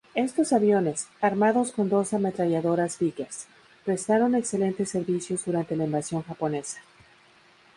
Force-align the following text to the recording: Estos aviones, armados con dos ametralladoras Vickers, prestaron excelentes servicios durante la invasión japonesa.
Estos 0.15 0.51
aviones, 0.51 1.09
armados 1.21 1.71
con 1.73 1.87
dos 1.87 2.15
ametralladoras 2.15 2.97
Vickers, 2.97 3.45
prestaron 3.85 4.33
excelentes 4.33 4.89
servicios 4.89 5.45
durante 5.45 5.75
la 5.75 5.83
invasión 5.85 6.23
japonesa. 6.23 6.81